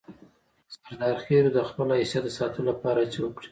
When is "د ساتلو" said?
2.25-2.63